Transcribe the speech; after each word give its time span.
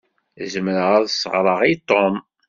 Zemreɣ 0.51 0.89
ad 0.99 1.07
s-ɣṛeɣ 1.09 1.59
i 1.71 1.73
Tom. 1.89 2.15